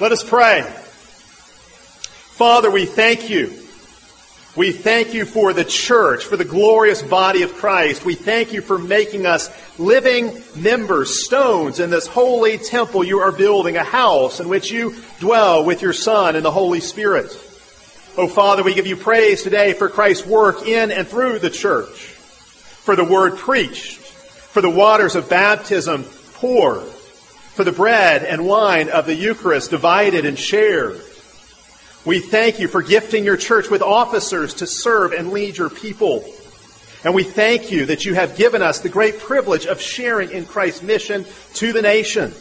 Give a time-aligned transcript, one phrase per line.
[0.00, 0.62] Let us pray.
[2.36, 3.52] Father, we thank you.
[4.54, 8.04] We thank you for the church, for the glorious body of Christ.
[8.04, 13.32] We thank you for making us living members, stones in this holy temple you are
[13.32, 17.32] building, a house in which you dwell with your Son and the Holy Spirit.
[18.16, 21.88] Oh, Father, we give you praise today for Christ's work in and through the church,
[21.88, 26.04] for the word preached, for the waters of baptism
[26.34, 26.86] poured,
[27.58, 31.00] for the bread and wine of the Eucharist divided and shared.
[32.04, 36.24] We thank you for gifting your church with officers to serve and lead your people.
[37.02, 40.46] And we thank you that you have given us the great privilege of sharing in
[40.46, 42.36] Christ's mission to the nations.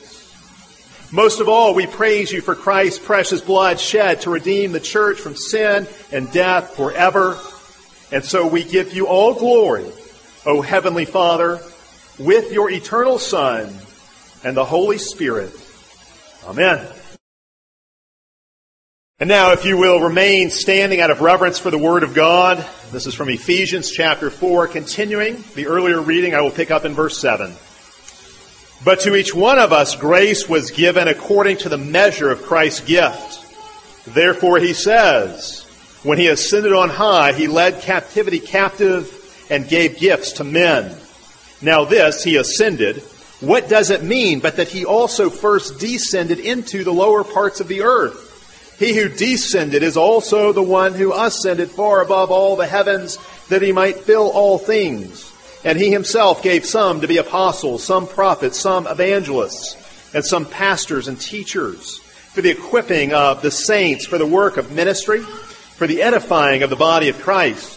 [1.12, 5.18] Most of all, we praise you for Christ's precious blood shed to redeem the church
[5.18, 7.40] from sin and death forever.
[8.12, 9.92] And so we give you all glory,
[10.46, 11.60] O Heavenly Father,
[12.20, 13.74] with your eternal Son
[14.44, 15.52] and the Holy Spirit.
[16.46, 16.88] Amen.
[19.20, 22.64] And now, if you will remain standing out of reverence for the Word of God,
[22.92, 26.94] this is from Ephesians chapter 4, continuing the earlier reading, I will pick up in
[26.94, 27.52] verse 7.
[28.86, 32.82] But to each one of us grace was given according to the measure of Christ's
[32.82, 33.44] gift.
[34.06, 35.64] Therefore, he says,
[36.04, 39.14] when he ascended on high, he led captivity captive
[39.50, 40.96] and gave gifts to men.
[41.60, 43.02] Now, this, he ascended,
[43.40, 47.68] what does it mean but that he also first descended into the lower parts of
[47.68, 48.76] the earth?
[48.80, 53.18] He who descended is also the one who ascended far above all the heavens
[53.50, 55.34] that he might fill all things.
[55.64, 59.76] And he himself gave some to be apostles, some prophets, some evangelists,
[60.14, 61.98] and some pastors and teachers
[62.34, 66.70] for the equipping of the saints, for the work of ministry, for the edifying of
[66.70, 67.77] the body of Christ,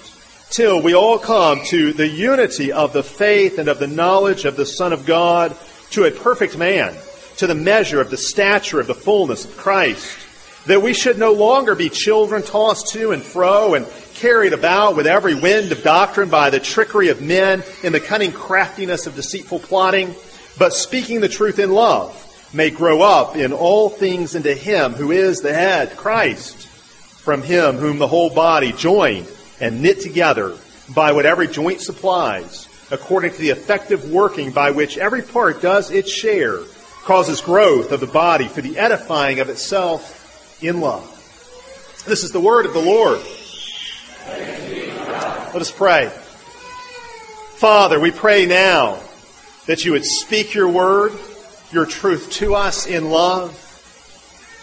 [0.50, 4.56] till we all come to the unity of the faith and of the knowledge of
[4.56, 5.56] the Son of God,
[5.90, 6.94] to a perfect man,
[7.36, 10.18] to the measure of the stature of the fullness of Christ,
[10.66, 15.06] that we should no longer be children tossed to and fro and carried about with
[15.06, 19.60] every wind of doctrine by the trickery of men in the cunning craftiness of deceitful
[19.60, 20.14] plotting,
[20.58, 22.16] but speaking the truth in love,
[22.52, 27.76] may grow up in all things into Him who is the head, Christ, from Him
[27.76, 29.28] whom the whole body joined
[29.60, 30.56] and knit together
[30.94, 35.90] by what every joint supplies, according to the effective working by which every part does
[35.90, 36.58] its share,
[37.04, 41.16] causes growth of the body for the edifying of itself in love.
[42.06, 43.20] This is the word of the Lord.
[44.26, 46.08] Let us pray.
[47.56, 48.98] Father, we pray now
[49.66, 51.12] that you would speak your word,
[51.72, 53.52] your truth to us in love,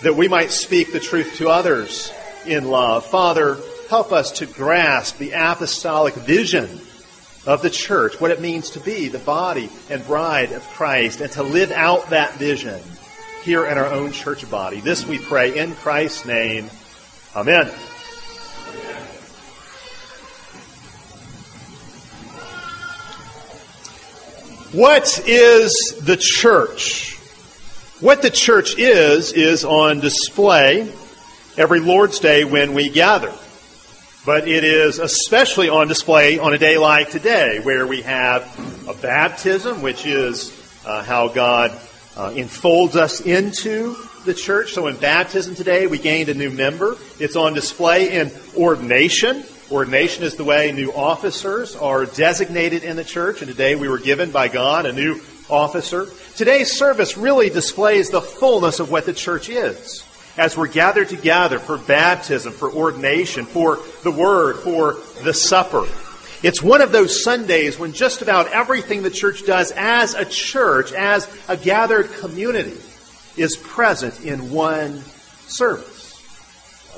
[0.04, 2.12] that we might speak the truth to others
[2.46, 3.06] in love.
[3.06, 3.58] Father,
[3.90, 6.82] help us to grasp the apostolic vision
[7.46, 11.32] of the church, what it means to be the body and bride of Christ, and
[11.34, 12.82] to live out that vision
[13.44, 14.82] here in our own church body.
[14.82, 16.70] This we pray in Christ's name.
[17.36, 17.68] Amen.
[24.74, 27.16] What is the church?
[28.02, 30.92] What the church is, is on display
[31.56, 33.34] every Lord's Day when we gather.
[34.28, 38.44] But it is especially on display on a day like today, where we have
[38.86, 40.52] a baptism, which is
[40.86, 41.72] uh, how God
[42.18, 43.96] uh, enfolds us into
[44.26, 44.74] the church.
[44.74, 46.98] So in baptism today, we gained a new member.
[47.22, 49.46] It's on display in ordination.
[49.72, 53.98] Ordination is the way new officers are designated in the church, and today we were
[53.98, 56.06] given by God a new officer.
[56.36, 60.04] Today's service really displays the fullness of what the church is.
[60.38, 65.88] As we're gathered together for baptism, for ordination, for the Word, for the supper.
[66.44, 70.92] It's one of those Sundays when just about everything the church does as a church,
[70.94, 72.78] as a gathered community,
[73.36, 75.02] is present in one
[75.48, 76.22] service.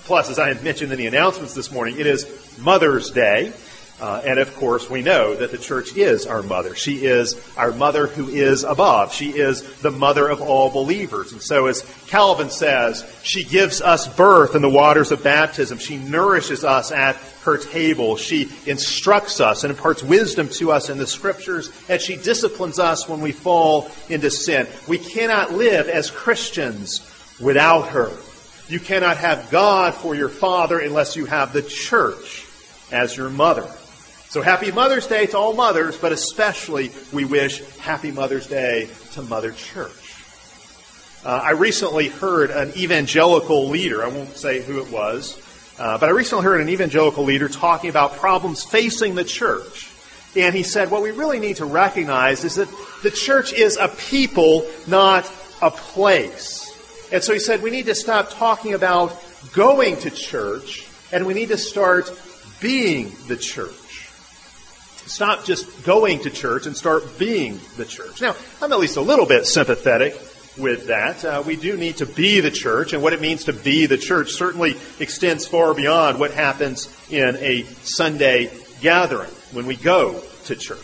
[0.02, 3.54] Plus, as I mentioned in the announcements this morning, it is Mother's Day.
[4.02, 6.74] Uh, and of course, we know that the church is our mother.
[6.74, 9.14] She is our mother who is above.
[9.14, 11.34] She is the mother of all believers.
[11.34, 15.80] And so, as Calvin says, she gives us birth in the waters of baptism.
[15.80, 18.16] She nourishes us at her table.
[18.16, 23.08] She instructs us and imparts wisdom to us in the scriptures, and she disciplines us
[23.08, 24.68] when we fall into sin.
[24.88, 27.02] We cannot live as Christians
[27.40, 28.12] without her.
[28.70, 32.46] You cannot have God for your father unless you have the church
[32.92, 33.68] as your mother.
[34.30, 39.24] So happy Mother's Day to all mothers, but especially we wish happy Mother's Day to
[39.24, 40.24] Mother Church.
[41.26, 45.36] Uh, I recently heard an evangelical leader, I won't say who it was,
[45.80, 49.90] uh, but I recently heard an evangelical leader talking about problems facing the church.
[50.36, 52.70] And he said, what we really need to recognize is that
[53.02, 55.26] the church is a people, not
[55.60, 56.72] a place.
[57.12, 59.20] And so he said we need to stop talking about
[59.54, 62.12] going to church and we need to start
[62.62, 63.74] being the church.
[65.10, 68.22] Stop just going to church and start being the church.
[68.22, 70.14] Now, I'm at least a little bit sympathetic
[70.56, 71.26] with that.
[71.26, 73.98] Uh, we do need to be the church, and what it means to be the
[73.98, 78.52] church certainly extends far beyond what happens in a Sunday
[78.82, 80.78] gathering when we go to church.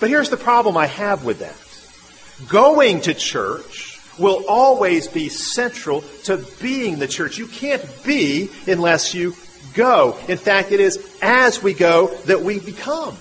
[0.00, 2.48] But here's the problem I have with that.
[2.48, 7.36] Going to church will always be central to being the church.
[7.36, 9.34] You can't be unless you
[9.74, 10.16] go.
[10.28, 13.16] In fact, it is as we go that we become.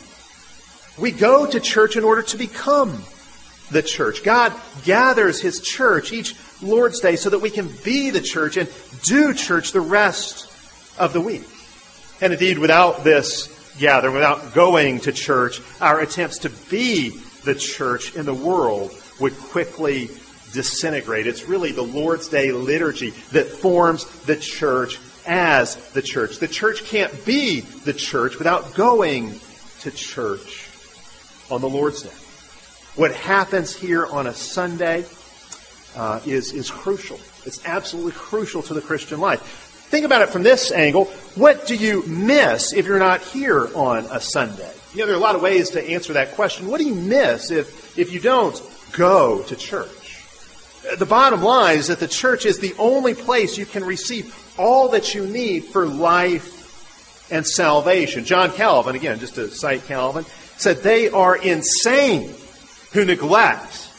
[1.00, 3.04] We go to church in order to become
[3.72, 4.24] the church.
[4.24, 4.54] God
[4.84, 8.70] gathers His church each Lord's Day so that we can be the church and
[9.04, 10.52] do church the rest
[10.98, 11.48] of the week.
[12.22, 13.48] And indeed, without this
[13.78, 17.10] gathering, without going to church, our attempts to be
[17.46, 20.10] the church in the world would quickly
[20.52, 21.28] disintegrate.
[21.28, 26.40] It's really the Lord's Day liturgy that forms the church as the church.
[26.40, 29.40] The church can't be the church without going
[29.82, 30.69] to church
[31.52, 32.10] on the Lord's Day.
[32.96, 35.06] What happens here on a Sunday
[35.96, 37.20] uh, is, is crucial.
[37.46, 39.42] It's absolutely crucial to the Christian life.
[39.90, 41.06] Think about it from this angle.
[41.36, 44.72] What do you miss if you're not here on a Sunday?
[44.94, 46.68] You know, there are a lot of ways to answer that question.
[46.68, 48.62] What do you miss if, if you don't
[48.92, 49.90] go to church?
[50.98, 54.90] The bottom line is that the church is the only place you can receive all
[54.90, 58.26] that you need for life and salvation.
[58.26, 60.26] John Calvin, again, just to cite Calvin,
[60.60, 62.34] said they are insane
[62.92, 63.90] who neglect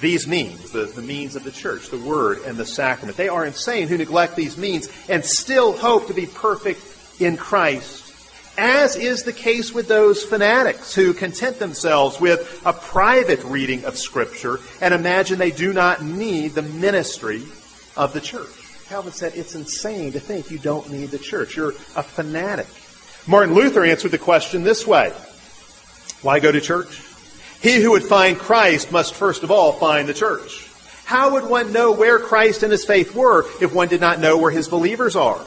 [0.00, 3.16] these means, the, the means of the church, the word and the sacrament.
[3.16, 6.80] They are insane who neglect these means and still hope to be perfect
[7.20, 8.14] in Christ,
[8.56, 13.98] as is the case with those fanatics who content themselves with a private reading of
[13.98, 17.42] Scripture and imagine they do not need the ministry
[17.96, 18.48] of the church.
[18.88, 21.56] Calvin said it's insane to think you don't need the church.
[21.56, 22.66] You're a fanatic.
[23.26, 25.12] Martin Luther answered the question this way
[26.22, 27.02] Why go to church?
[27.62, 30.68] He who would find Christ must first of all find the church.
[31.04, 34.38] How would one know where Christ and his faith were if one did not know
[34.38, 35.40] where his believers are?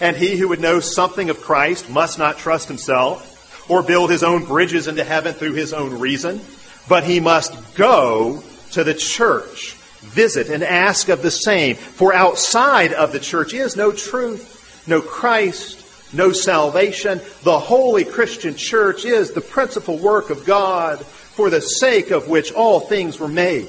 [0.00, 4.22] And he who would know something of Christ must not trust himself or build his
[4.22, 6.40] own bridges into heaven through his own reason,
[6.88, 8.42] but he must go
[8.72, 11.76] to the church, visit and ask of the same.
[11.76, 15.77] For outside of the church is no truth, no Christ,
[16.12, 17.20] no salvation.
[17.42, 22.52] The holy Christian church is the principal work of God for the sake of which
[22.52, 23.68] all things were made.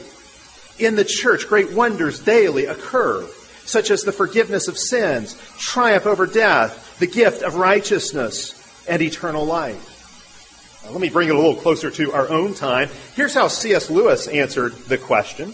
[0.80, 3.28] In the church, great wonders daily occur,
[3.66, 8.56] such as the forgiveness of sins, triumph over death, the gift of righteousness,
[8.88, 10.82] and eternal life.
[10.84, 12.90] Now, let me bring it a little closer to our own time.
[13.16, 13.90] Here's how C.S.
[13.90, 15.54] Lewis answered the question.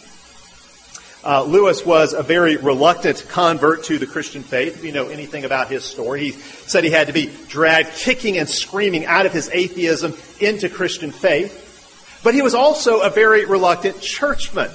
[1.25, 4.77] Uh, Lewis was a very reluctant convert to the Christian faith.
[4.77, 8.38] If you know anything about his story, he said he had to be dragged kicking
[8.38, 12.22] and screaming out of his atheism into Christian faith.
[12.24, 14.69] But he was also a very reluctant churchman.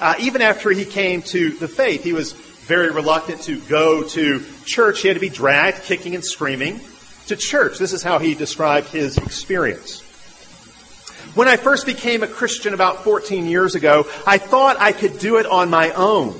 [0.00, 4.42] Uh, even after he came to the faith, he was very reluctant to go to
[4.64, 5.02] church.
[5.02, 6.80] He had to be dragged, kicking and screaming,
[7.26, 7.78] to church.
[7.78, 10.02] This is how he described his experience.
[11.34, 15.36] When I first became a Christian about 14 years ago, I thought I could do
[15.36, 16.34] it on my own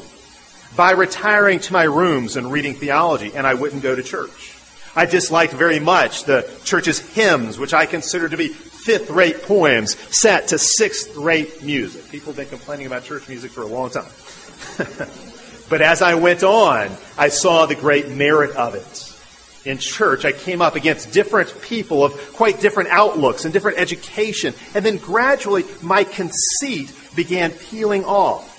[0.77, 4.57] by retiring to my rooms and reading theology, and I wouldn't go to church.
[4.97, 9.97] I disliked very much the church's hymns, which I considered to be fifth rate poems
[10.15, 12.11] set to sixth rate music.
[12.11, 14.11] People have been complaining about church music for a long time.
[15.69, 19.10] but as I went on, I saw the great merit of it.
[19.65, 24.55] In church, I came up against different people of quite different outlooks and different education,
[24.75, 28.51] and then gradually my conceit began peeling off.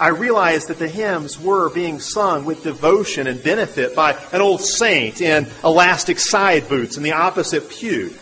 [0.00, 4.60] I realized that the hymns were being sung with devotion and benefit by an old
[4.60, 8.12] saint in elastic side boots in the opposite pew.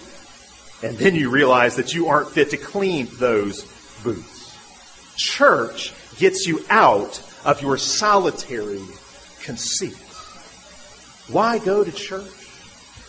[0.83, 3.65] And then you realize that you aren't fit to clean those
[4.05, 4.55] boots.
[5.17, 8.83] Church gets you out of your solitary
[9.43, 9.97] conceit.
[11.33, 12.31] Why go to church?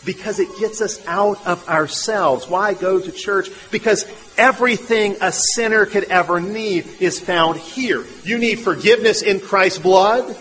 [0.03, 2.47] Because it gets us out of ourselves.
[2.47, 3.49] Why go to church?
[3.71, 4.05] Because
[4.37, 8.03] everything a sinner could ever need is found here.
[8.23, 10.35] You need forgiveness in Christ's blood.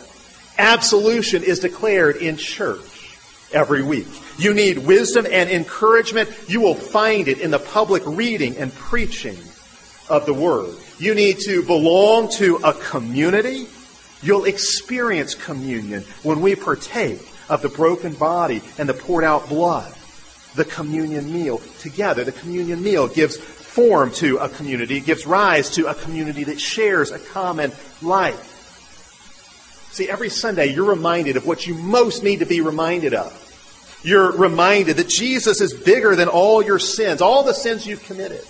[0.56, 3.18] Absolution is declared in church
[3.52, 4.08] every week.
[4.38, 6.30] You need wisdom and encouragement.
[6.49, 9.37] You will find it in the public reading and preaching
[10.08, 10.75] of the Word.
[10.99, 13.66] You need to belong to a community.
[14.22, 17.20] You'll experience communion when we partake
[17.50, 19.92] of the broken body and the poured out blood.
[20.54, 22.25] The communion meal together.
[22.25, 26.61] The communion meal gives form to a community, it gives rise to a community that
[26.61, 27.71] shares a common
[28.02, 28.47] life.
[29.92, 33.37] See, every Sunday you're reminded of what you most need to be reminded of.
[34.02, 38.42] You're reminded that Jesus is bigger than all your sins, all the sins you've committed.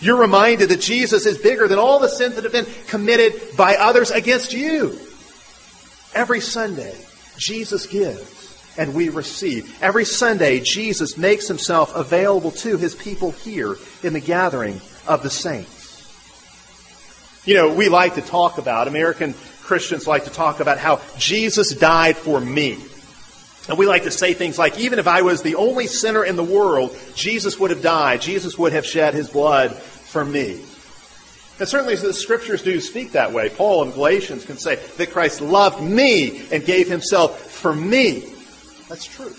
[0.00, 3.76] You're reminded that Jesus is bigger than all the sins that have been committed by
[3.76, 4.98] others against you.
[6.14, 6.94] Every Sunday,
[7.38, 8.42] Jesus gives
[8.78, 9.82] and we receive.
[9.82, 15.30] Every Sunday, Jesus makes himself available to his people here in the gathering of the
[15.30, 15.80] saints.
[17.44, 21.74] You know, we like to talk about, American Christians like to talk about how Jesus
[21.74, 22.78] died for me.
[23.68, 26.36] And we like to say things like, even if I was the only sinner in
[26.36, 28.20] the world, Jesus would have died.
[28.20, 30.60] Jesus would have shed his blood for me.
[31.62, 33.48] And certainly the scriptures do speak that way.
[33.48, 38.34] Paul in Galatians can say that Christ loved me and gave himself for me.
[38.88, 39.32] That's true.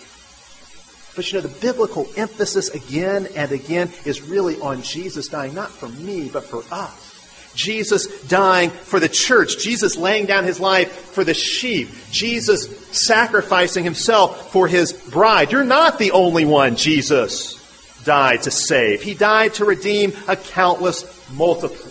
[1.18, 5.70] But you know, the biblical emphasis again and again is really on Jesus dying, not
[5.70, 7.52] for me, but for us.
[7.56, 9.58] Jesus dying for the church.
[9.58, 11.90] Jesus laying down his life for the sheep.
[12.10, 15.52] Jesus sacrificing himself for his bride.
[15.52, 17.60] You're not the only one Jesus
[18.06, 19.02] died to save.
[19.02, 21.83] He died to redeem a countless multitude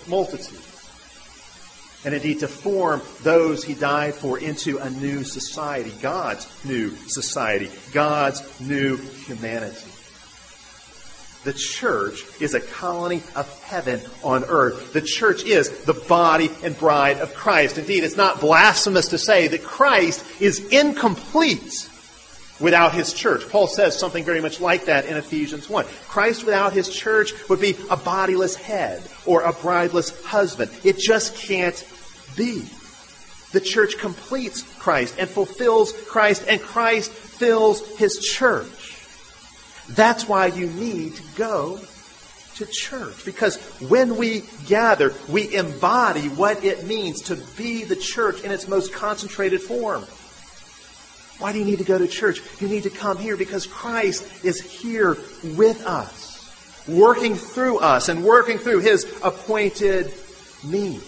[2.04, 7.70] and indeed to form those he died for into a new society, God's new society,
[7.92, 9.88] God's new humanity.
[11.44, 14.92] The church is a colony of heaven on earth.
[14.92, 17.78] The church is the body and bride of Christ.
[17.78, 21.88] Indeed, it's not blasphemous to say that Christ is incomplete
[22.60, 23.48] without his church.
[23.48, 25.84] Paul says something very much like that in Ephesians 1.
[26.08, 30.70] Christ without his church would be a bodiless head or a brideless husband.
[30.84, 31.84] It just can't
[32.36, 32.64] be.
[33.52, 38.96] The church completes Christ and fulfills Christ, and Christ fills his church.
[39.90, 41.80] That's why you need to go
[42.56, 43.24] to church.
[43.24, 48.68] Because when we gather, we embody what it means to be the church in its
[48.68, 50.06] most concentrated form.
[51.42, 52.40] Why do you need to go to church?
[52.60, 55.16] You need to come here because Christ is here
[55.56, 60.14] with us, working through us and working through his appointed
[60.62, 61.02] means.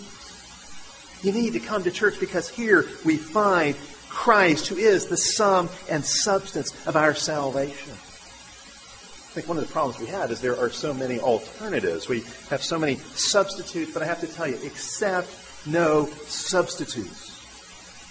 [1.22, 3.76] You need to come to church because here we find
[4.08, 7.92] Christ, who is the sum and substance of our salvation.
[7.92, 12.08] I think one of the problems we have is there are so many alternatives.
[12.08, 15.28] We have so many substitutes, but I have to tell you, accept
[15.64, 17.30] no substitutes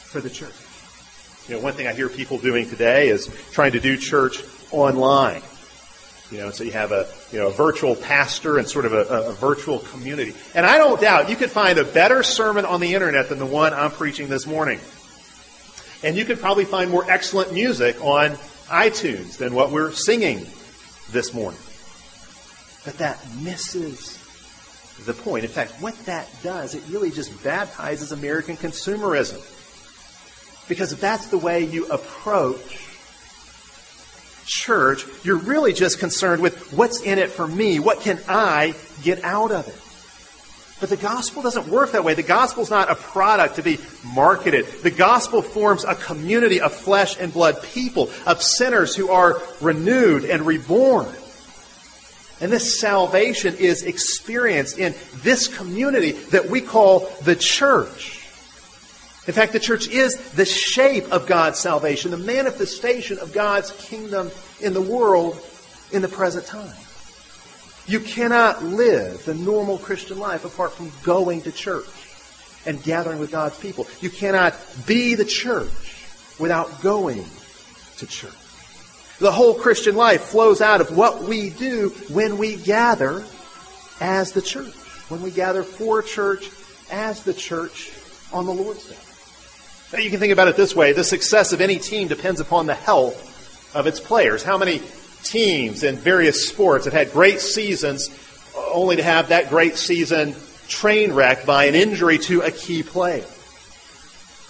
[0.06, 0.54] for the church.
[1.48, 5.42] You know, one thing I hear people doing today is trying to do church online.
[6.32, 9.30] You know, so you have a you know a virtual pastor and sort of a,
[9.30, 10.34] a, virtual community.
[10.56, 13.46] And I don't doubt you could find a better sermon on the internet than the
[13.46, 14.80] one I'm preaching this morning.
[16.02, 18.32] And you could probably find more excellent music on
[18.68, 20.48] iTunes than what we're singing
[21.12, 21.60] this morning.
[22.84, 24.18] But that misses
[25.06, 25.46] the point.
[25.46, 29.42] In fact, what that does, it really just baptizes American consumerism.
[30.68, 32.84] Because if that's the way you approach
[34.46, 37.80] church, you're really just concerned with what's in it for me?
[37.80, 39.80] What can I get out of it?
[40.80, 42.14] But the gospel doesn't work that way.
[42.14, 44.66] The gospel is not a product to be marketed.
[44.84, 50.26] The gospel forms a community of flesh and blood people, of sinners who are renewed
[50.26, 51.08] and reborn.
[52.42, 58.23] And this salvation is experienced in this community that we call the church.
[59.26, 64.32] In fact, the church is the shape of God's salvation, the manifestation of God's kingdom
[64.60, 65.40] in the world
[65.92, 66.76] in the present time.
[67.88, 71.88] You cannot live the normal Christian life apart from going to church
[72.66, 73.88] and gathering with God's people.
[74.02, 76.06] You cannot be the church
[76.40, 77.26] without going
[77.98, 78.34] to church.
[79.20, 83.24] The whole Christian life flows out of what we do when we gather
[84.02, 84.74] as the church,
[85.10, 86.50] when we gather for church
[86.92, 87.92] as the church
[88.34, 88.96] on the Lord's Day.
[89.94, 92.66] Now, you can think about it this way the success of any team depends upon
[92.66, 94.42] the health of its players.
[94.42, 94.82] How many
[95.22, 98.10] teams in various sports have had great seasons
[98.74, 100.36] only to have that great season
[100.68, 103.24] train wrecked by an injury to a key player?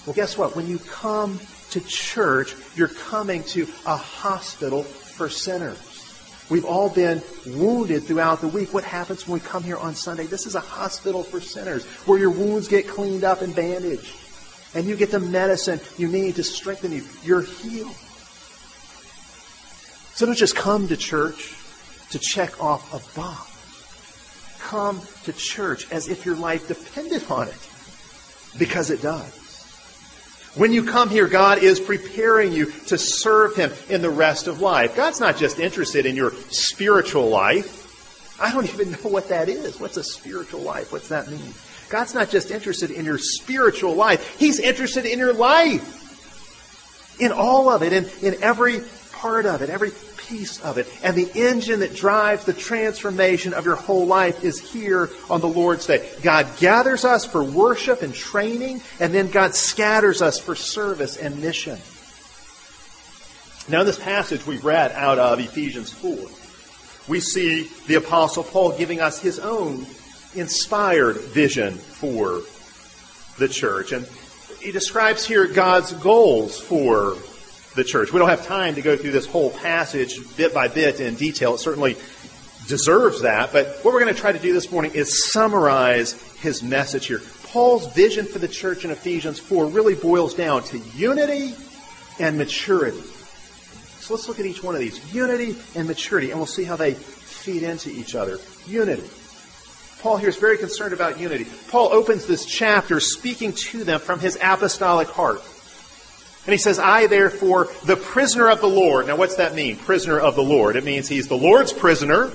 [0.05, 0.55] Well, guess what?
[0.55, 5.77] When you come to church, you're coming to a hospital for sinners.
[6.49, 8.73] We've all been wounded throughout the week.
[8.73, 10.25] What happens when we come here on Sunday?
[10.25, 14.22] This is a hospital for sinners where your wounds get cleaned up and bandaged
[14.75, 17.03] and you get the medicine you need to strengthen you.
[17.23, 17.95] You're healed.
[20.15, 21.55] So don't just come to church
[22.11, 23.49] to check off a box.
[24.59, 27.69] Come to church as if your life depended on it,
[28.57, 29.39] because it does.
[30.55, 34.61] When you come here, God is preparing you to serve Him in the rest of
[34.61, 34.95] life.
[34.95, 38.39] God's not just interested in your spiritual life.
[38.39, 39.79] I don't even know what that is.
[39.79, 40.91] What's a spiritual life?
[40.91, 41.53] What's that mean?
[41.93, 46.01] God's not just interested in your spiritual life, He's interested in your life.
[47.21, 48.79] In all of it, in, in every
[49.11, 50.91] part of it, every piece of it.
[51.03, 55.47] And the engine that drives the transformation of your whole life is here on the
[55.47, 56.09] Lord's Day.
[56.23, 61.39] God gathers us for worship and training, and then God scatters us for service and
[61.41, 61.77] mission.
[63.69, 66.17] Now, in this passage we read out of Ephesians 4,
[67.07, 69.85] we see the Apostle Paul giving us his own
[70.35, 72.41] inspired vision for
[73.37, 73.91] the church.
[73.91, 74.07] And
[74.59, 77.17] he describes here God's goals for
[77.75, 78.13] the church.
[78.13, 81.55] We don't have time to go through this whole passage bit by bit in detail.
[81.55, 81.97] It certainly
[82.67, 83.51] deserves that.
[83.51, 87.21] But what we're going to try to do this morning is summarize his message here.
[87.45, 91.53] Paul's vision for the church in Ephesians 4 really boils down to unity
[92.19, 93.01] and maturity.
[93.99, 96.75] So let's look at each one of these unity and maturity, and we'll see how
[96.75, 98.37] they feed into each other.
[98.67, 99.09] Unity.
[100.03, 101.47] Paul here is very concerned about unity.
[101.69, 105.41] Paul opens this chapter speaking to them from his apostolic heart.
[106.45, 109.07] And he says, I, therefore, the prisoner of the Lord.
[109.07, 109.77] Now, what's that mean?
[109.77, 110.75] Prisoner of the Lord.
[110.75, 112.33] It means he's the Lord's prisoner.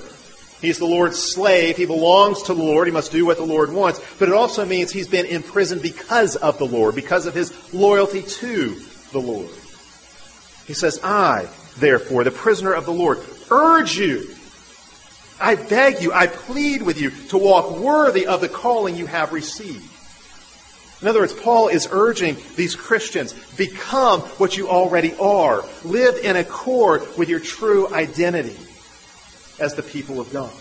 [0.61, 1.77] He's the Lord's slave.
[1.77, 2.87] He belongs to the Lord.
[2.87, 4.01] He must do what the Lord wants.
[4.17, 8.23] But it also means he's been imprisoned because of the Lord, because of his loyalty
[8.23, 9.51] to the Lord.
[10.65, 11.47] He says, I,
[11.77, 13.19] therefore, the prisoner of the Lord,
[13.51, 14.35] urge you.
[15.41, 19.31] I beg you, I plead with you to walk worthy of the calling you have
[19.31, 19.89] received.
[21.01, 25.63] In other words, Paul is urging these Christians become what you already are.
[25.85, 28.57] Live in accord with your true identity
[29.59, 30.51] as the people of God.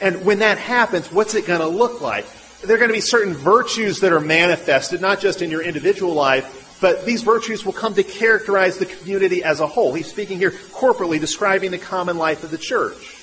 [0.00, 2.26] And when that happens, what's it going to look like?
[2.62, 6.14] There are going to be certain virtues that are manifested, not just in your individual
[6.14, 9.92] life, but these virtues will come to characterize the community as a whole.
[9.92, 13.16] He's speaking here corporately, describing the common life of the church.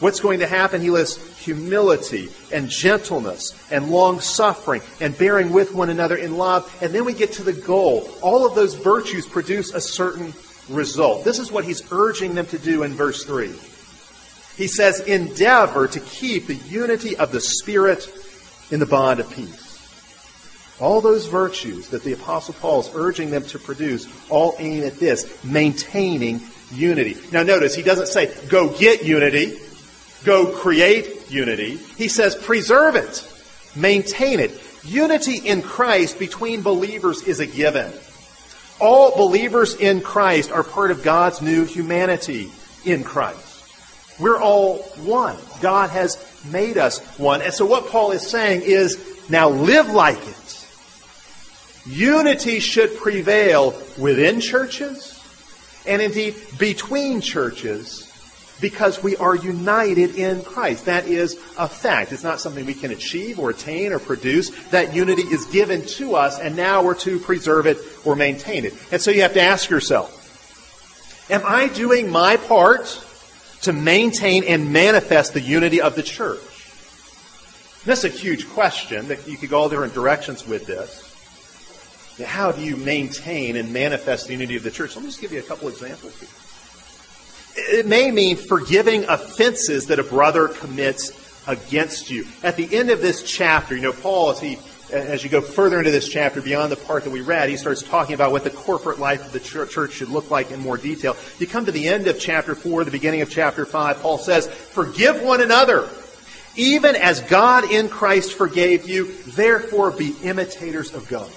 [0.00, 0.80] What's going to happen?
[0.80, 6.76] He lists humility and gentleness and long suffering and bearing with one another in love.
[6.82, 8.08] And then we get to the goal.
[8.20, 10.34] All of those virtues produce a certain
[10.68, 11.24] result.
[11.24, 13.52] This is what he's urging them to do in verse 3.
[14.56, 18.08] He says, Endeavor to keep the unity of the Spirit
[18.70, 19.63] in the bond of peace.
[20.80, 24.98] All those virtues that the Apostle Paul is urging them to produce all aim at
[24.98, 26.40] this maintaining
[26.72, 27.16] unity.
[27.30, 29.56] Now, notice, he doesn't say, go get unity
[30.24, 31.76] go create unity.
[31.76, 33.30] He says preserve it,
[33.76, 34.60] maintain it.
[34.84, 37.90] Unity in Christ between believers is a given.
[38.80, 42.50] All believers in Christ are part of God's new humanity
[42.84, 43.40] in Christ.
[44.20, 45.36] We're all one.
[45.62, 46.18] God has
[46.50, 47.40] made us one.
[47.40, 50.63] And so what Paul is saying is now live like it.
[51.86, 55.20] Unity should prevail within churches
[55.86, 58.10] and indeed between churches
[58.60, 60.86] because we are united in Christ.
[60.86, 62.12] That is a fact.
[62.12, 64.50] It's not something we can achieve or attain or produce.
[64.68, 68.72] That unity is given to us, and now we're to preserve it or maintain it.
[68.90, 73.02] And so you have to ask yourself, am I doing my part
[73.62, 76.40] to maintain and manifest the unity of the church?
[76.40, 81.03] And that's a huge question that you could go all different directions with this.
[82.22, 84.94] How do you maintain and manifest the unity of the church?
[84.94, 86.28] Let me just give you a couple examples here.
[87.56, 91.12] It may mean forgiving offenses that a brother commits
[91.46, 92.26] against you.
[92.42, 94.58] At the end of this chapter, you know, Paul, as he
[94.92, 97.82] as you go further into this chapter, beyond the part that we read, he starts
[97.82, 101.16] talking about what the corporate life of the church should look like in more detail.
[101.38, 104.46] You come to the end of chapter 4, the beginning of chapter 5, Paul says,
[104.46, 105.88] Forgive one another,
[106.56, 111.30] even as God in Christ forgave you, therefore be imitators of God.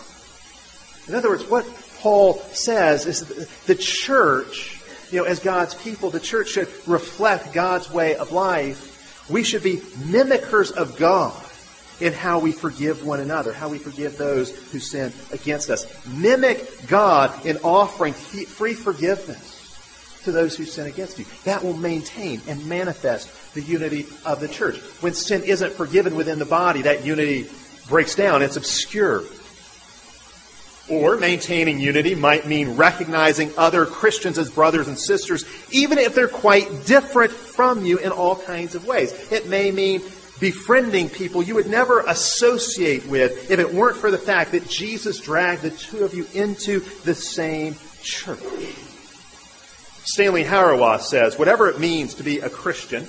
[1.08, 1.66] In other words, what
[2.00, 4.78] Paul says is that the church
[5.12, 9.30] you know, as God's people, the church should reflect God's way of life.
[9.30, 11.44] We should be mimickers of God
[12.00, 15.88] in how we forgive one another, how we forgive those who sin against us.
[16.08, 19.54] Mimic God in offering free forgiveness
[20.24, 21.26] to those who sin against you.
[21.46, 24.78] That will maintain and manifest the unity of the church.
[25.02, 27.48] When sin isn't forgiven within the body, that unity
[27.88, 28.42] breaks down.
[28.42, 29.24] It's obscure.
[30.90, 36.30] Or maintaining unity might mean recognizing other Christians as brothers and sisters, even if they're
[36.30, 39.12] quite different from you in all kinds of ways.
[39.32, 40.02] It may mean
[40.40, 45.20] befriending people you would never associate with if it weren't for the fact that Jesus
[45.20, 48.40] dragged the two of you into the same church.
[50.06, 53.06] Stanley Hauerwas says, whatever it means to be a Christian,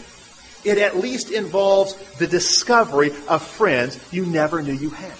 [0.65, 5.15] it at least involves the discovery of friends you never knew you had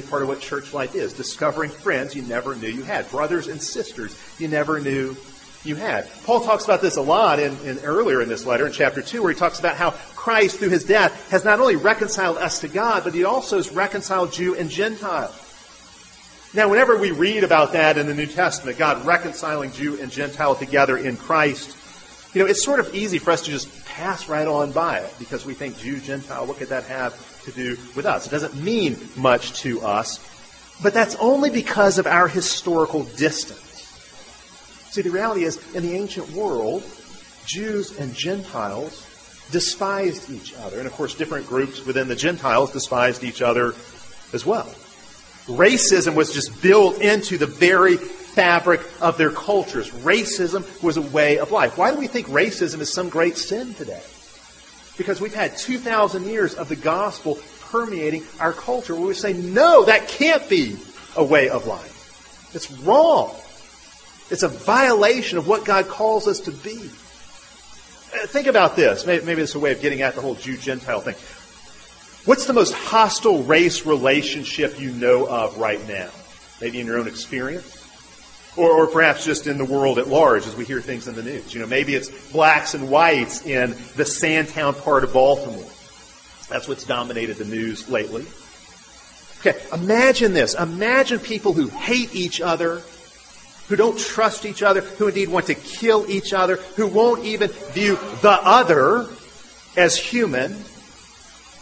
[0.00, 3.48] big part of what church life is discovering friends you never knew you had, brothers
[3.48, 5.16] and sisters you never knew
[5.64, 6.08] you had.
[6.22, 9.20] Paul talks about this a lot in, in, earlier in this letter in chapter 2
[9.20, 12.68] where he talks about how Christ, through his death, has not only reconciled us to
[12.68, 15.34] God, but he also has reconciled Jew and Gentile.
[16.54, 20.54] Now, whenever we read about that in the New Testament, God reconciling Jew and Gentile
[20.54, 21.76] together in Christ,
[22.34, 25.12] you know, it's sort of easy for us to just pass right on by it
[25.18, 27.14] because we think Jew, Gentile, what could that have
[27.50, 28.26] to do with us?
[28.26, 30.20] It doesn't mean much to us,
[30.82, 33.64] but that's only because of our historical distance.
[34.90, 36.82] See, the reality is, in the ancient world,
[37.46, 39.04] Jews and Gentiles
[39.50, 40.78] despised each other.
[40.78, 43.74] And of course, different groups within the Gentiles despised each other
[44.32, 44.68] as well.
[45.46, 49.90] Racism was just built into the very fabric of their cultures.
[49.90, 51.78] Racism was a way of life.
[51.78, 54.02] Why do we think racism is some great sin today?
[54.98, 57.38] Because we've had 2,000 years of the gospel
[57.70, 60.76] permeating our culture where we say, no, that can't be
[61.16, 62.50] a way of life.
[62.54, 63.34] It's wrong.
[64.30, 66.90] It's a violation of what God calls us to be.
[68.14, 69.06] Uh, think about this.
[69.06, 71.14] Maybe, maybe it's a way of getting at the whole Jew Gentile thing.
[72.26, 76.10] What's the most hostile race relationship you know of right now?
[76.60, 77.77] Maybe in your own experience?
[78.58, 81.22] Or, or, perhaps just in the world at large as we hear things in the
[81.22, 81.54] news.
[81.54, 85.70] You know, maybe it's blacks and whites in the Sandtown part of Baltimore.
[86.48, 88.26] That's what's dominated the news lately.
[89.40, 90.54] Okay, imagine this.
[90.54, 92.82] Imagine people who hate each other,
[93.68, 97.50] who don't trust each other, who indeed want to kill each other, who won't even
[97.50, 99.06] view the other
[99.76, 100.56] as human.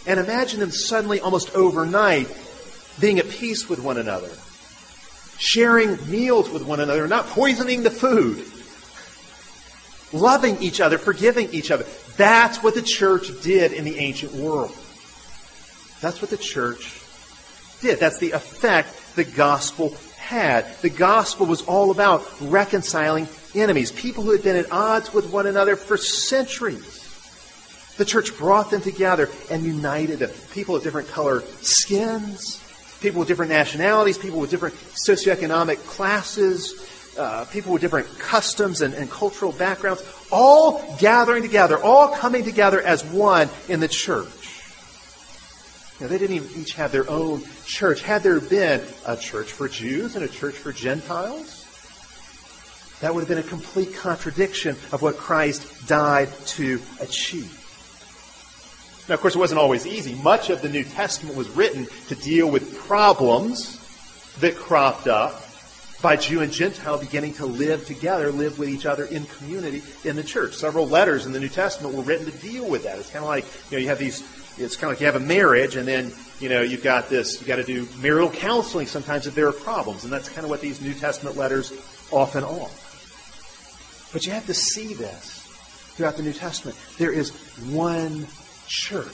[0.07, 2.35] And imagine them suddenly, almost overnight,
[2.99, 4.31] being at peace with one another,
[5.39, 8.45] sharing meals with one another, not poisoning the food,
[10.13, 11.85] loving each other, forgiving each other.
[12.17, 14.75] That's what the church did in the ancient world.
[16.01, 17.01] That's what the church
[17.81, 17.99] did.
[18.01, 20.67] That's the effect the gospel had.
[20.81, 25.47] The gospel was all about reconciling enemies, people who had been at odds with one
[25.47, 27.03] another for centuries.
[27.97, 30.31] The church brought them together and united them.
[30.53, 32.63] People of different color skins,
[33.01, 34.75] people with different nationalities, people with different
[35.07, 36.75] socioeconomic classes,
[37.19, 42.81] uh, people with different customs and, and cultural backgrounds, all gathering together, all coming together
[42.81, 44.47] as one in the church.
[46.01, 48.03] Know, they didn't even each have their own church.
[48.03, 51.65] Had there been a church for Jews and a church for Gentiles,
[53.01, 57.56] that would have been a complete contradiction of what Christ died to achieve.
[59.09, 60.15] Now, of course, it wasn't always easy.
[60.17, 63.81] Much of the New Testament was written to deal with problems
[64.41, 65.43] that cropped up
[66.03, 70.17] by Jew and Gentile beginning to live together, live with each other in community in
[70.17, 70.55] the church.
[70.55, 72.99] Several letters in the New Testament were written to deal with that.
[72.99, 74.21] It's kind of like, you know, you have these,
[74.59, 77.41] it's kind of like you have a marriage and then, you know, you've got this,
[77.41, 80.05] you've got to do marital counseling sometimes if there are problems.
[80.05, 81.73] And that's kind of what these New Testament letters
[82.11, 82.69] often are.
[84.13, 85.43] But you have to see this
[85.95, 86.77] throughout the New Testament.
[86.99, 87.31] There is
[87.71, 88.27] one
[88.67, 89.13] church.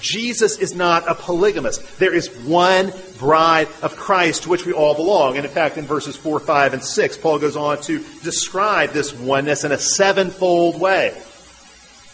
[0.00, 1.98] Jesus is not a polygamist.
[1.98, 5.36] There is one bride of Christ to which we all belong.
[5.36, 9.12] And in fact, in verses 4, 5, and 6, Paul goes on to describe this
[9.12, 11.08] oneness in a sevenfold way.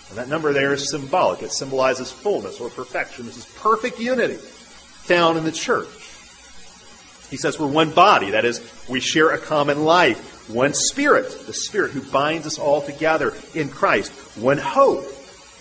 [0.09, 1.43] And that number there is symbolic.
[1.43, 3.27] It symbolizes fullness or perfection.
[3.27, 5.89] This is perfect unity found in the church.
[7.31, 8.31] He says we're one body.
[8.31, 10.49] That is, we share a common life.
[10.49, 14.13] One spirit, the spirit who binds us all together in Christ.
[14.37, 15.05] One hope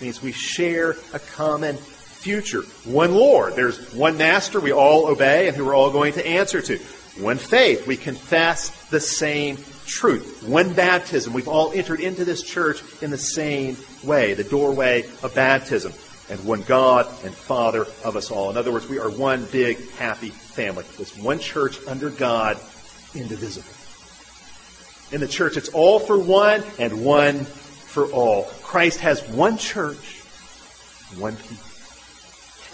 [0.00, 2.62] means we share a common future.
[2.84, 3.54] One Lord.
[3.54, 6.78] There's one master we all obey and who we're all going to answer to.
[7.20, 7.86] One faith.
[7.86, 10.42] We confess the same truth.
[10.46, 11.32] One baptism.
[11.32, 15.92] We've all entered into this church in the same way, the doorway of baptism.
[16.28, 18.50] And one God and Father of us all.
[18.50, 20.84] In other words, we are one big, happy family.
[20.98, 22.58] It's one church under God,
[23.14, 23.70] indivisible.
[25.12, 27.46] In the church, it's all for one and one
[27.96, 28.42] for all.
[28.62, 30.20] Christ has one church,
[31.16, 31.56] one people.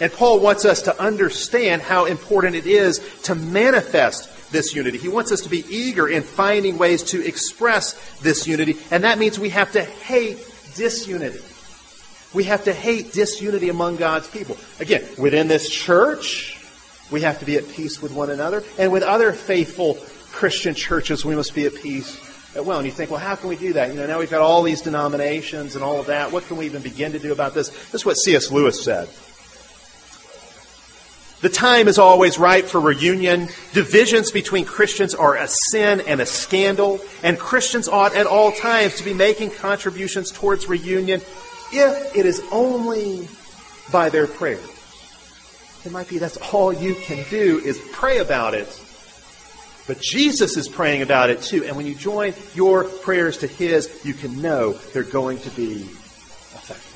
[0.01, 4.97] And Paul wants us to understand how important it is to manifest this unity.
[4.97, 9.17] He wants us to be eager in finding ways to express this unity, and that
[9.17, 10.39] means we have to hate
[10.75, 11.39] disunity.
[12.33, 14.57] We have to hate disunity among God's people.
[14.81, 16.59] Again, within this church,
[17.11, 19.97] we have to be at peace with one another, and with other faithful
[20.33, 22.77] Christian churches, we must be at peace well.
[22.77, 23.89] And you think, well, how can we do that?
[23.89, 26.31] You know, now we've got all these denominations and all of that.
[26.31, 27.69] What can we even begin to do about this?
[27.69, 28.51] This is what C.S.
[28.51, 29.09] Lewis said.
[31.41, 33.49] The time is always right for reunion.
[33.73, 38.95] Divisions between Christians are a sin and a scandal, and Christians ought at all times
[38.95, 41.19] to be making contributions towards reunion
[41.73, 43.27] if it is only
[43.91, 44.63] by their prayers.
[45.83, 48.82] It might be that's all you can do is pray about it
[49.87, 51.65] but Jesus is praying about it too.
[51.65, 55.81] And when you join your prayers to His, you can know they're going to be
[55.81, 56.93] effective.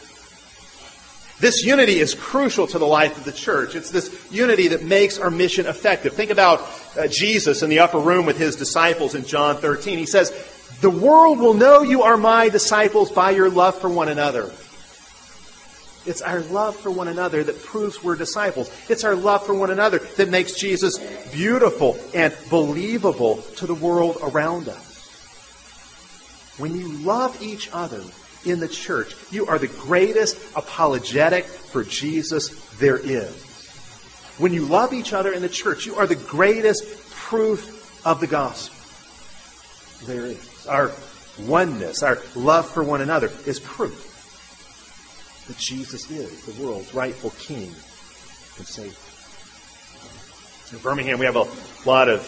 [1.40, 3.76] This unity is crucial to the life of the church.
[3.76, 6.14] It's this unity that makes our mission effective.
[6.14, 6.62] Think about
[6.98, 10.00] uh, Jesus in the upper room with his disciples in John 13.
[10.00, 10.32] He says,
[10.82, 14.52] The world will know you are my disciples by your love for one another.
[16.08, 18.72] It's our love for one another that proves we're disciples.
[18.88, 20.98] It's our love for one another that makes Jesus
[21.34, 24.86] beautiful and believable to the world around us.
[26.58, 28.02] When you love each other
[28.46, 33.44] in the church, you are the greatest apologetic for Jesus there is.
[34.38, 38.28] When you love each other in the church, you are the greatest proof of the
[38.28, 38.76] gospel
[40.08, 40.68] there is.
[40.68, 40.92] Our
[41.42, 44.07] oneness, our love for one another is proof
[45.48, 47.74] that Jesus is the world's rightful King
[48.58, 48.94] and Savior.
[50.72, 51.48] In Birmingham, we have a
[51.88, 52.22] lot of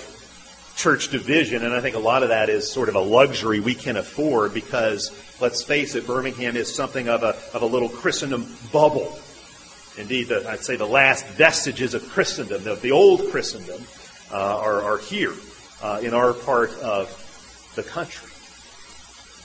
[0.78, 3.76] church division, and I think a lot of that is sort of a luxury we
[3.76, 8.48] can afford because, let's face it, Birmingham is something of a, of a little Christendom
[8.72, 9.20] bubble.
[9.98, 13.84] Indeed, the, I'd say the last vestiges of Christendom, the, the old Christendom,
[14.32, 15.34] uh, are, are, here
[15.82, 17.10] uh, in our part of
[17.76, 18.30] the country.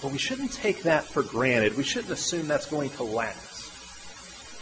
[0.03, 1.77] But we shouldn't take that for granted.
[1.77, 3.44] We shouldn't assume that's going to last.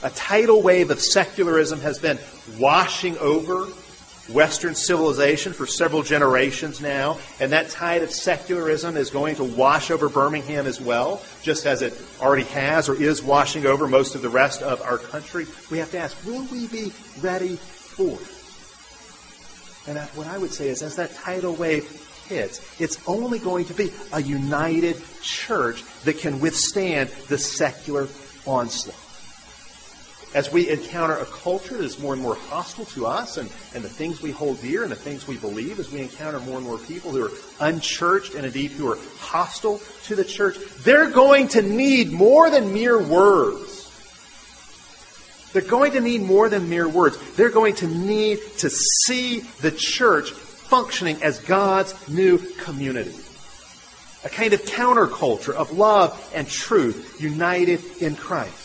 [0.02, 2.18] A tidal wave of secularism has been
[2.58, 3.66] washing over
[4.32, 9.90] Western civilization for several generations now, and that tide of secularism is going to wash
[9.90, 14.22] over Birmingham as well, just as it already has or is washing over most of
[14.22, 15.46] the rest of our country.
[15.70, 18.28] We have to ask, will we be ready for it?
[19.88, 21.84] And what I would say is, as that tidal wave
[22.28, 28.08] hits, it's only going to be a united church that can withstand the secular
[28.46, 29.01] onslaught
[30.34, 33.84] as we encounter a culture that is more and more hostile to us and, and
[33.84, 36.66] the things we hold dear and the things we believe, as we encounter more and
[36.66, 41.48] more people who are unchurched and indeed who are hostile to the church, they're going
[41.48, 43.80] to need more than mere words.
[45.52, 47.18] They're going to need more than mere words.
[47.34, 53.14] They're going to need to see the church functioning as God's new community.
[54.24, 58.61] A kind of counterculture of love and truth united in Christ.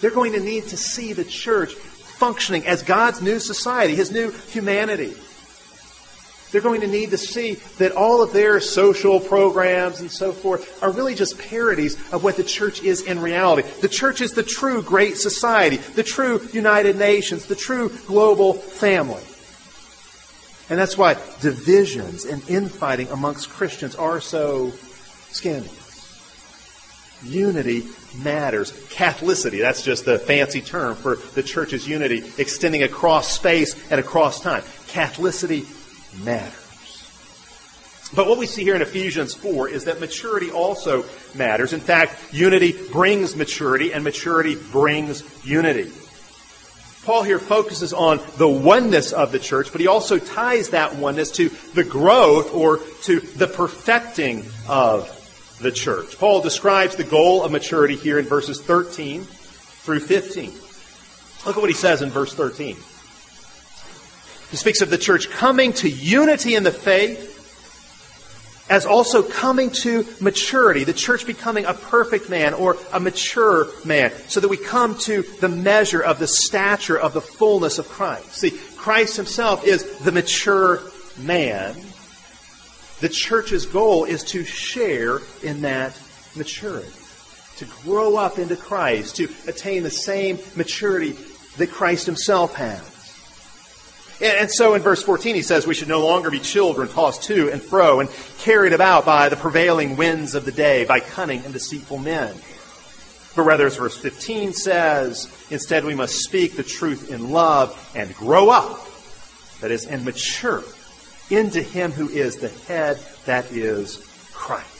[0.00, 4.30] They're going to need to see the church functioning as God's new society, His new
[4.30, 5.14] humanity.
[6.50, 10.82] They're going to need to see that all of their social programs and so forth
[10.82, 13.68] are really just parodies of what the church is in reality.
[13.82, 19.22] The church is the true great society, the true United Nations, the true global family.
[20.70, 24.72] And that's why divisions and infighting amongst Christians are so
[25.30, 25.77] scandalous.
[27.24, 27.84] Unity
[28.22, 28.72] matters.
[28.90, 34.40] Catholicity, that's just the fancy term for the church's unity extending across space and across
[34.40, 34.62] time.
[34.88, 35.66] Catholicity
[36.24, 36.64] matters.
[38.14, 41.04] But what we see here in Ephesians 4 is that maturity also
[41.34, 41.72] matters.
[41.72, 45.90] In fact, unity brings maturity, and maturity brings unity.
[47.04, 51.30] Paul here focuses on the oneness of the church, but he also ties that oneness
[51.32, 55.08] to the growth or to the perfecting of
[55.60, 56.18] the church.
[56.18, 60.52] Paul describes the goal of maturity here in verses 13 through 15.
[61.46, 62.76] Look at what he says in verse 13.
[64.50, 67.36] He speaks of the church coming to unity in the faith
[68.70, 74.12] as also coming to maturity, the church becoming a perfect man or a mature man,
[74.28, 78.32] so that we come to the measure of the stature of the fullness of Christ.
[78.34, 80.82] See, Christ himself is the mature
[81.16, 81.74] man,
[83.00, 85.98] the church's goal is to share in that
[86.34, 86.90] maturity,
[87.56, 91.16] to grow up into Christ, to attain the same maturity
[91.58, 92.94] that Christ himself has.
[94.20, 97.52] And, so in verse 14 he says we should no longer be children tossed to
[97.52, 101.52] and fro and carried about by the prevailing winds of the day, by cunning and
[101.52, 102.34] deceitful men.
[103.36, 108.12] But rather, as verse 15 says, instead we must speak the truth in love and
[108.16, 108.84] grow up,
[109.60, 110.64] that is, and mature
[111.30, 113.98] into him who is the head, that is
[114.32, 114.78] Christ.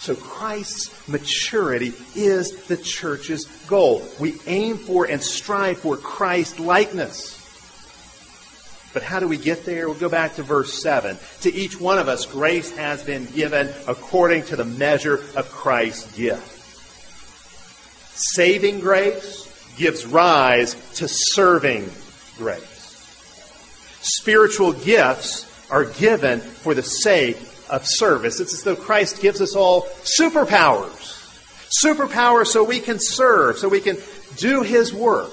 [0.00, 4.02] So Christ's maturity is the church's goal.
[4.20, 7.34] We aim for and strive for Christ likeness.
[8.94, 9.88] But how do we get there?
[9.88, 11.18] We'll go back to verse 7.
[11.42, 16.16] To each one of us, grace has been given according to the measure of Christ's
[16.16, 16.54] gift.
[18.16, 19.46] Saving grace
[19.76, 21.90] gives rise to serving
[22.36, 22.67] grace.
[24.00, 28.40] Spiritual gifts are given for the sake of service.
[28.40, 31.14] It's as though Christ gives us all superpowers.
[31.84, 33.96] Superpowers so we can serve, so we can
[34.36, 35.30] do His work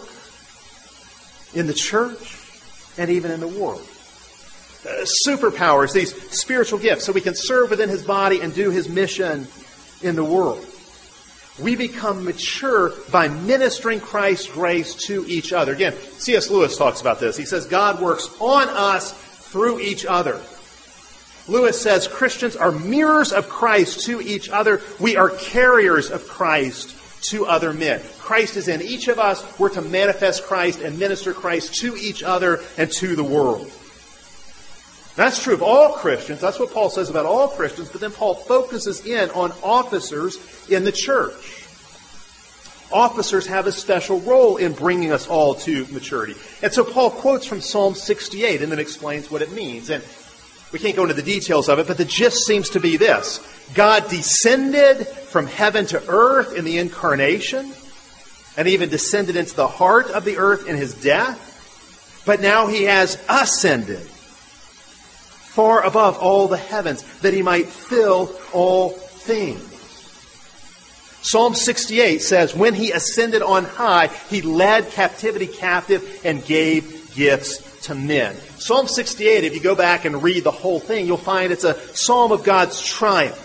[1.53, 2.37] in the church
[2.97, 3.87] and even in the world.
[4.85, 8.89] Uh, superpowers, these spiritual gifts, so we can serve within His body and do His
[8.89, 9.47] mission
[10.01, 10.65] in the world.
[11.57, 15.73] We become mature by ministering Christ's grace to each other.
[15.73, 16.49] Again, C.S.
[16.49, 17.37] Lewis talks about this.
[17.37, 20.41] He says, God works on us through each other.
[21.47, 24.81] Lewis says Christians are mirrors of Christ to each other.
[24.99, 26.95] We are carriers of Christ
[27.29, 28.01] to other men.
[28.19, 29.43] Christ is in each of us.
[29.59, 33.71] We're to manifest Christ and minister Christ to each other and to the world.
[35.15, 36.41] That's true of all Christians.
[36.41, 37.89] That's what Paul says about all Christians.
[37.89, 40.37] But then Paul focuses in on officers
[40.69, 41.63] in the church.
[42.91, 46.35] Officers have a special role in bringing us all to maturity.
[46.61, 49.89] And so Paul quotes from Psalm 68 and then explains what it means.
[49.89, 50.03] And
[50.71, 53.39] we can't go into the details of it, but the gist seems to be this
[53.73, 57.71] God descended from heaven to earth in the incarnation,
[58.57, 62.23] and even descended into the heart of the earth in his death.
[62.25, 64.07] But now he has ascended
[65.55, 69.71] far above all the heavens, that he might fill all things.
[71.21, 77.85] Psalm 68 says, When he ascended on high, he led captivity captive and gave gifts
[77.87, 78.35] to men.
[78.57, 81.79] Psalm 68, if you go back and read the whole thing, you'll find it's a
[81.95, 83.41] psalm of God's triumph.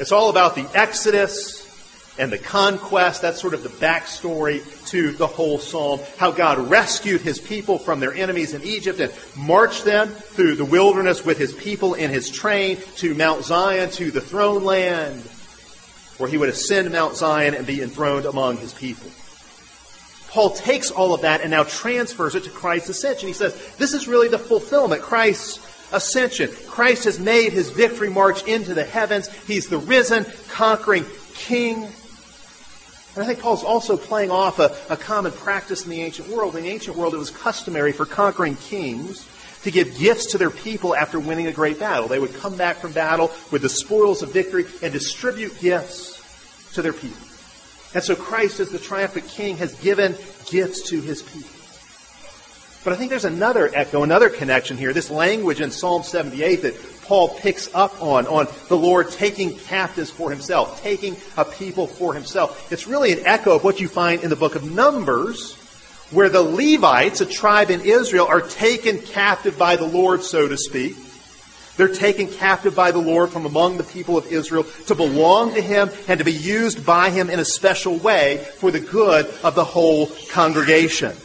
[0.00, 1.61] It's all about the Exodus
[2.22, 3.20] and the conquest.
[3.20, 5.98] That's sort of the backstory to the whole psalm.
[6.18, 10.64] How God rescued his people from their enemies in Egypt and marched them through the
[10.64, 15.20] wilderness with his people in his train to Mount Zion, to the throne land,
[16.18, 19.10] where he would ascend Mount Zion and be enthroned among his people.
[20.28, 23.26] Paul takes all of that and now transfers it to Christ's ascension.
[23.26, 25.02] He says, this is really the fulfillment.
[25.02, 25.58] Christ's
[25.92, 26.50] ascension.
[26.68, 29.28] Christ has made his victory march into the heavens.
[29.46, 31.04] He's the risen, conquering
[31.34, 31.88] king
[33.14, 36.56] and I think Paul's also playing off a, a common practice in the ancient world.
[36.56, 39.28] In the ancient world, it was customary for conquering kings
[39.64, 42.08] to give gifts to their people after winning a great battle.
[42.08, 46.82] They would come back from battle with the spoils of victory and distribute gifts to
[46.82, 47.20] their people.
[47.94, 51.50] And so Christ, as the triumphant king, has given gifts to his people.
[52.84, 54.92] But I think there's another echo, another connection here.
[54.92, 60.10] This language in Psalm 78 that Paul picks up on, on the Lord taking captives
[60.10, 62.70] for himself, taking a people for himself.
[62.72, 65.54] It's really an echo of what you find in the book of Numbers,
[66.10, 70.56] where the Levites, a tribe in Israel, are taken captive by the Lord, so to
[70.56, 70.96] speak.
[71.76, 75.60] They're taken captive by the Lord from among the people of Israel to belong to
[75.60, 79.54] Him and to be used by Him in a special way for the good of
[79.54, 81.16] the whole congregation.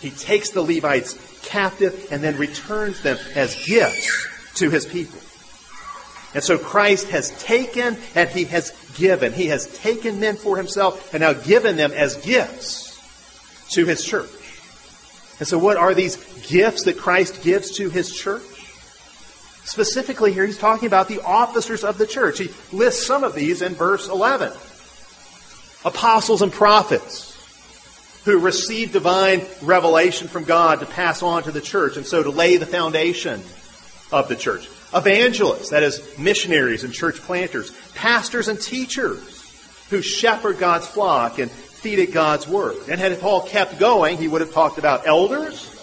[0.00, 4.27] He takes the Levites captive and then returns them as gifts
[4.58, 5.18] to his people.
[6.34, 9.32] And so Christ has taken and he has given.
[9.32, 12.88] He has taken men for himself and now given them as gifts
[13.70, 14.30] to his church.
[15.38, 16.16] And so what are these
[16.48, 18.42] gifts that Christ gives to his church?
[19.64, 22.38] Specifically here, he's talking about the officers of the church.
[22.38, 24.52] He lists some of these in verse 11.
[25.84, 27.28] Apostles and prophets
[28.24, 32.30] who received divine revelation from God to pass on to the church and so to
[32.30, 33.42] lay the foundation
[34.12, 34.68] of the church.
[34.94, 37.70] Evangelists, that is, missionaries and church planters.
[37.94, 39.34] Pastors and teachers
[39.90, 42.76] who shepherd God's flock and feed it God's word.
[42.88, 45.74] And had Paul kept going, he would have talked about elders,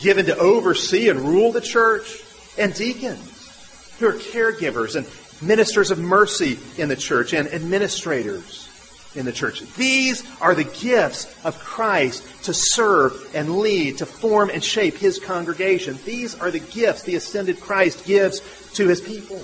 [0.00, 2.22] given to oversee and rule the church,
[2.58, 5.06] and deacons, who are caregivers and
[5.46, 8.69] ministers of mercy in the church, and administrators
[9.14, 9.60] in the church.
[9.74, 15.18] These are the gifts of Christ to serve and lead, to form and shape his
[15.18, 15.98] congregation.
[16.04, 18.40] These are the gifts the ascended Christ gives
[18.74, 19.42] to his people.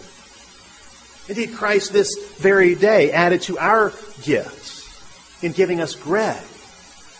[1.28, 6.42] Indeed, Christ this very day added to our gifts in giving us Greg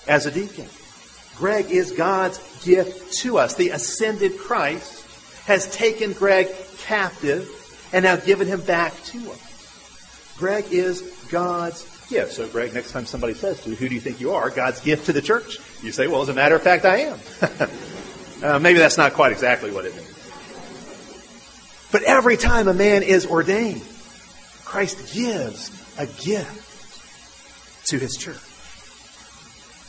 [0.06, 0.68] as a deacon.
[1.36, 3.56] Greg is God's gift to us.
[3.56, 5.04] The ascended Christ
[5.46, 7.50] has taken Greg captive
[7.92, 10.34] and now given him back to us.
[10.38, 12.32] Greg is God's gift.
[12.32, 14.50] So, Greg, next time somebody says to you, who do you think you are?
[14.50, 15.58] God's gift to the church.
[15.82, 17.18] You say, well, as a matter of fact, I am.
[18.42, 20.12] uh, maybe that's not quite exactly what it means.
[21.92, 23.82] But every time a man is ordained,
[24.64, 28.36] Christ gives a gift to his church.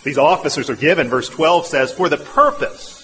[0.04, 3.04] These officers are given, verse 12 says, for the purpose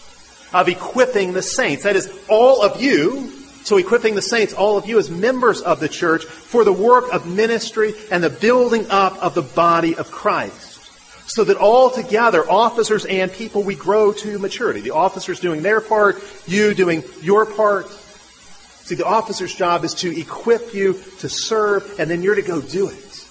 [0.53, 1.83] of equipping the saints.
[1.83, 5.79] That is, all of you so equipping the saints, all of you as members of
[5.79, 10.11] the church, for the work of ministry and the building up of the body of
[10.11, 10.81] Christ.
[11.25, 14.81] So that all together, officers and people, we grow to maturity.
[14.81, 17.89] The officers doing their part, you doing your part.
[17.89, 22.61] See, the officer's job is to equip you to serve, and then you're to go
[22.61, 23.25] do it.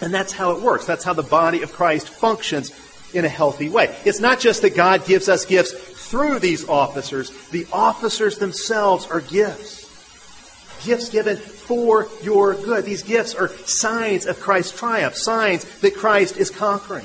[0.00, 0.86] And that's how it works.
[0.86, 2.72] That's how the body of Christ functions
[3.12, 3.96] in a healthy way.
[4.04, 5.72] It's not just that God gives us gifts
[6.08, 7.30] through these officers.
[7.50, 9.84] The officers themselves are gifts.
[10.84, 12.84] Gifts given for your good.
[12.84, 17.04] These gifts are signs of Christ's triumph, signs that Christ is conquering.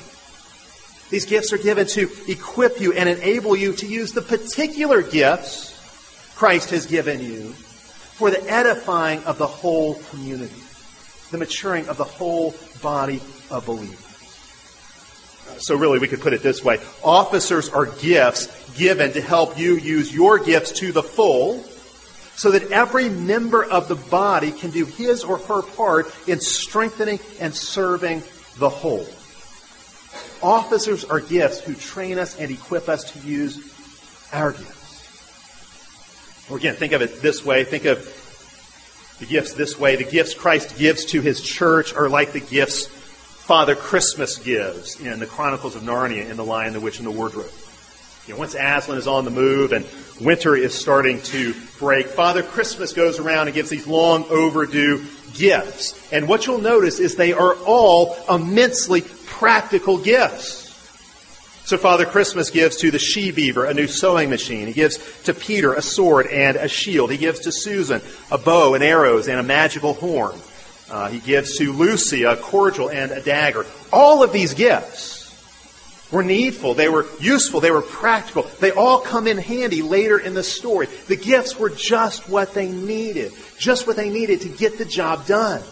[1.09, 5.73] These gifts are given to equip you and enable you to use the particular gifts
[6.35, 10.61] Christ has given you for the edifying of the whole community,
[11.31, 14.12] the maturing of the whole body of believers.
[15.57, 19.75] So, really, we could put it this way officers are gifts given to help you
[19.75, 21.63] use your gifts to the full
[22.35, 27.19] so that every member of the body can do his or her part in strengthening
[27.39, 28.23] and serving
[28.57, 29.05] the whole.
[30.41, 33.57] Officers are gifts who train us and equip us to use
[34.33, 34.83] our gifts.
[36.49, 37.63] Or again, think of it this way.
[37.63, 37.99] Think of
[39.19, 39.95] the gifts this way.
[39.95, 42.87] The gifts Christ gives to his church are like the gifts
[43.43, 47.11] Father Christmas gives in the Chronicles of Narnia in The Lion, the Witch, and the
[47.11, 47.51] Wardrobe.
[48.25, 49.85] You know, once Aslan is on the move and
[50.21, 56.09] winter is starting to break, Father Christmas goes around and gives these long overdue gifts.
[56.13, 60.61] And what you'll notice is they are all immensely practical gifts.
[61.65, 64.67] So Father Christmas gives to the she beaver a new sewing machine.
[64.67, 67.11] He gives to Peter a sword and a shield.
[67.11, 70.39] He gives to Susan a bow and arrows and a magical horn.
[70.93, 73.65] Uh, he gives to Lucy a cordial and a dagger.
[73.91, 75.23] All of these gifts
[76.11, 76.75] were needful.
[76.75, 77.61] They were useful.
[77.61, 78.43] They were practical.
[78.43, 80.85] They all come in handy later in the story.
[81.07, 83.31] The gifts were just what they needed.
[83.57, 85.63] Just what they needed to get the job done.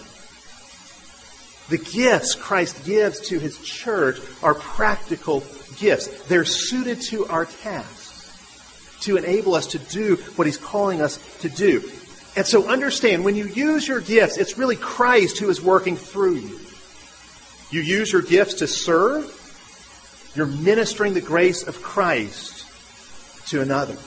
[1.69, 5.43] The gifts Christ gives to his church are practical
[5.77, 6.07] gifts.
[6.23, 11.49] They're suited to our tasks to enable us to do what he's calling us to
[11.49, 11.83] do.
[12.35, 16.35] And so understand, when you use your gifts, it's really Christ who is working through
[16.35, 16.59] you.
[17.71, 19.37] You use your gifts to serve,
[20.35, 22.65] you're ministering the grace of Christ
[23.49, 23.97] to another.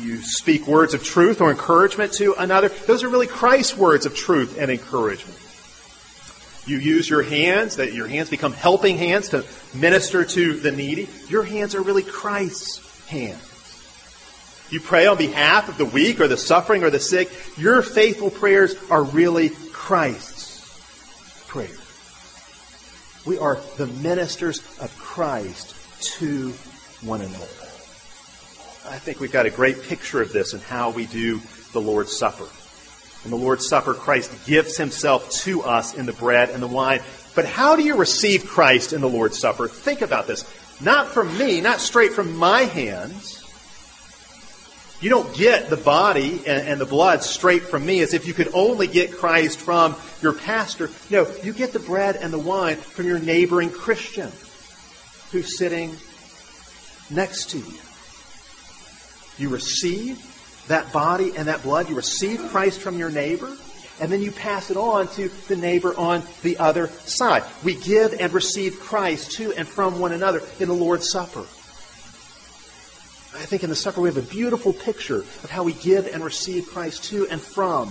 [0.00, 2.68] You speak words of truth or encouragement to another.
[2.68, 5.38] Those are really Christ's words of truth and encouragement.
[6.66, 9.44] You use your hands, that your hands become helping hands to
[9.74, 11.08] minister to the needy.
[11.28, 13.45] Your hands are really Christ's hands.
[14.70, 17.30] You pray on behalf of the weak or the suffering or the sick.
[17.56, 21.78] Your faithful prayers are really Christ's prayers.
[23.24, 25.74] We are the ministers of Christ
[26.18, 26.50] to
[27.02, 27.46] one another.
[28.88, 31.40] I think we've got a great picture of this in how we do
[31.72, 32.46] the Lord's Supper.
[33.24, 37.00] In the Lord's Supper, Christ gives himself to us in the bread and the wine.
[37.34, 39.66] But how do you receive Christ in the Lord's Supper?
[39.68, 40.44] Think about this.
[40.80, 43.35] Not from me, not straight from my hands.
[45.00, 48.32] You don't get the body and, and, the blood straight from me as if you
[48.32, 50.88] could only get Christ from your pastor.
[51.10, 54.32] No, you get the bread and the wine from your neighboring Christian
[55.32, 55.94] who's sitting
[57.10, 57.78] next to you.
[59.36, 61.90] You receive that body and that blood.
[61.90, 63.54] You receive Christ from your neighbor,
[64.00, 67.44] and then you pass it on to the neighbor on the other side.
[67.62, 71.44] We give and receive Christ to and from one another in the Lord's Supper.
[73.36, 76.24] I think in the supper we have a beautiful picture of how we give and
[76.24, 77.88] receive Christ to and from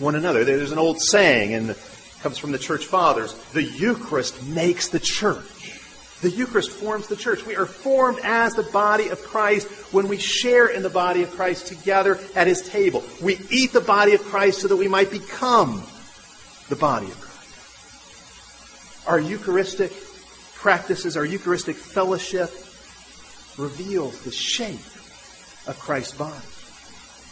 [0.00, 0.44] one another.
[0.44, 1.78] There's an old saying, and it
[2.22, 5.80] comes from the church fathers the Eucharist makes the church.
[6.22, 7.46] The Eucharist forms the church.
[7.46, 11.30] We are formed as the body of Christ when we share in the body of
[11.30, 13.04] Christ together at his table.
[13.22, 15.84] We eat the body of Christ so that we might become
[16.68, 19.06] the body of Christ.
[19.06, 19.92] Our Eucharistic
[20.56, 22.50] practices, our Eucharistic fellowship
[23.58, 24.78] reveals the shape
[25.66, 26.46] of Christ's body.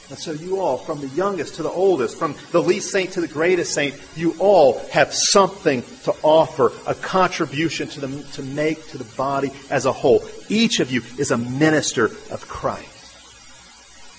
[0.09, 3.21] And so you all, from the youngest to the oldest, from the least saint to
[3.21, 8.87] the greatest saint, you all have something to offer, a contribution to, the, to make
[8.91, 10.23] to the body as a whole.
[10.49, 12.93] Each of you is a minister of Christ.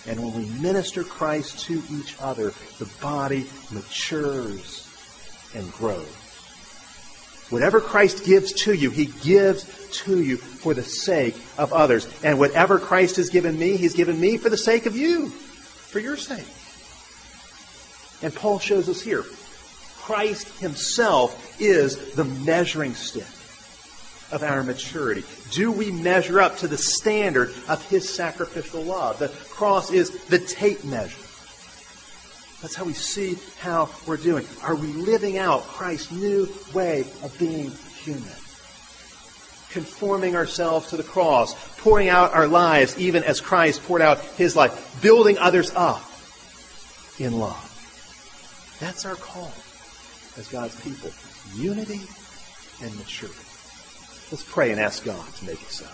[0.08, 4.88] And when we minister Christ to each other, the body matures
[5.56, 6.17] and grows.
[7.50, 9.64] Whatever Christ gives to you, he gives
[10.04, 12.08] to you for the sake of others.
[12.24, 16.00] And whatever Christ has given me, he's given me for the sake of you for
[16.00, 16.46] your sake.
[18.22, 19.24] And Paul shows us here
[20.02, 23.28] Christ himself is the measuring stick
[24.32, 25.24] of our maturity.
[25.52, 29.20] Do we measure up to the standard of his sacrificial love?
[29.20, 31.27] The cross is the tape measure.
[32.62, 34.46] That's how we see how we're doing.
[34.64, 38.34] Are we living out Christ's new way of being human?
[39.70, 44.56] conforming ourselves to the cross, pouring out our lives even as Christ poured out his
[44.56, 46.02] life, building others up
[47.20, 47.64] in love.
[48.80, 49.54] That's our call
[50.38, 51.12] as God's people.
[51.56, 52.02] Unity
[52.82, 53.38] and maturity.
[54.32, 55.86] Let's pray and ask God to make it so.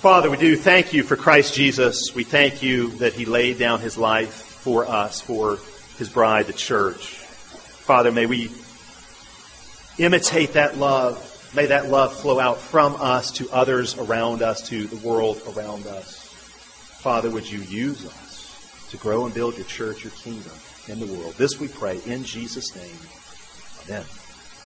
[0.00, 2.14] Father, we do thank you for Christ Jesus.
[2.14, 5.58] We thank you that he laid down his life for us, for
[5.98, 7.16] his bride, the church.
[7.16, 8.50] Father, may we
[9.98, 11.26] imitate that love.
[11.54, 15.86] May that love flow out from us to others around us, to the world around
[15.86, 16.16] us.
[17.00, 20.52] Father, would you use us to grow and build your church, your kingdom
[20.86, 21.34] in the world?
[21.34, 22.98] This we pray in Jesus' name.
[23.88, 24.06] Amen.